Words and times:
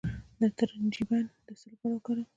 د 0.39 0.41
ترنجبین 0.57 1.25
د 1.45 1.47
څه 1.59 1.65
لپاره 1.71 1.93
وکاروم؟ 1.95 2.27